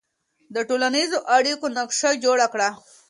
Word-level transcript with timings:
د 0.53 0.55
ټولنیزو 0.69 1.19
اړیکو 1.35 1.65
نقشه 1.77 2.09
جوړه 2.23 2.45
کړه. 2.53 2.69